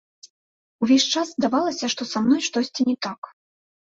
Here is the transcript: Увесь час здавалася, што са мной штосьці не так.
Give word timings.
Увесь 0.85 1.05
час 1.15 1.33
здавалася, 1.33 1.85
што 1.95 2.01
са 2.11 2.17
мной 2.25 2.41
штосьці 2.47 2.81
не 2.91 2.95
так. 3.09 3.21